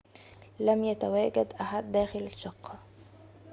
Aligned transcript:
لم 0.59 0.83
يتواجد 0.83 1.53
أحد 1.61 1.91
داخل 1.91 2.19
الشقة 2.19 2.79